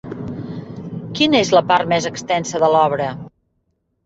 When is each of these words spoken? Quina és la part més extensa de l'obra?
Quina 1.19 1.41
és 1.41 1.51
la 1.57 1.63
part 1.73 1.93
més 1.93 2.09
extensa 2.11 2.63
de 2.65 2.71
l'obra? 2.79 3.13